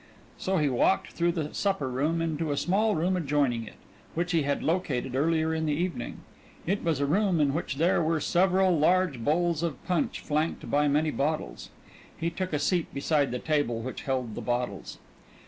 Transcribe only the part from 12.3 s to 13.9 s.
took a seat beside the table